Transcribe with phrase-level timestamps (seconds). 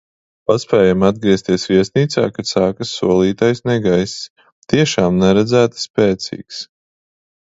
[0.51, 4.17] Paspējam atgriezties viesnīcā, kad sākas solītais negaiss-
[4.73, 6.65] tiešām neredzēti spēcīgs.